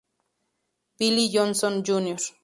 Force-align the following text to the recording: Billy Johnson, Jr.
Billy 0.97 1.29
Johnson, 1.29 1.83
Jr. 1.83 2.19